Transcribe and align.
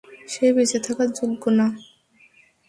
সে 0.27 0.45
বেঁচে 0.55 0.79
থাকার 0.85 1.09
যোগ্য 1.17 1.43
না। 1.57 1.67